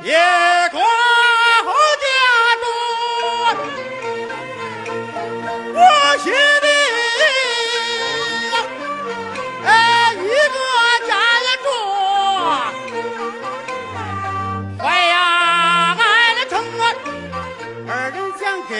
[0.00, 0.78] 一个
[1.64, 1.68] 户
[2.02, 2.06] 家
[2.62, 2.64] 住，
[5.74, 5.78] 我
[6.24, 6.26] 兄
[6.62, 6.66] 弟，
[10.24, 10.56] 一个
[11.06, 11.10] 家
[11.44, 11.66] 也住。
[15.08, 15.14] 呀，
[15.98, 16.00] 俺
[17.86, 18.16] 二人
[18.68, 18.72] 给。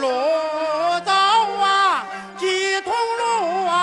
[0.00, 0.08] 路
[1.04, 2.06] 走啊，
[2.38, 3.74] 几通路啊，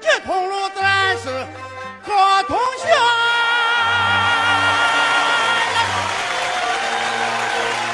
[0.00, 1.46] 几通路自然是
[2.06, 2.86] 河通学。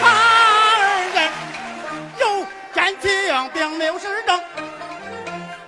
[0.01, 0.13] 他二
[1.15, 1.17] 人
[2.19, 3.09] 有战旗，
[3.53, 4.41] 并没有实证，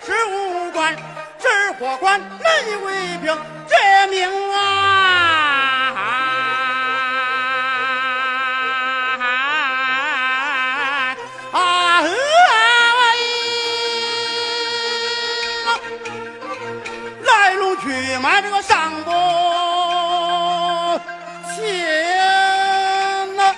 [0.04, 0.94] 是武官，
[1.38, 4.95] 是火官，哪一位兵绝命啊？
[18.18, 19.10] 买这个上不
[21.54, 23.54] 钱呢。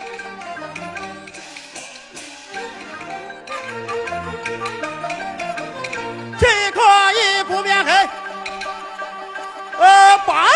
[6.38, 6.80] 这可
[7.12, 7.92] 以不变黑，
[9.78, 10.48] 呃，白呀。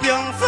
[0.00, 0.46] 定死。